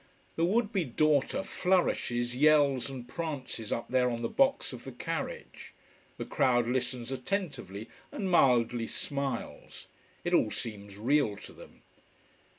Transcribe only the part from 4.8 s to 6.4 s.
the carriage. The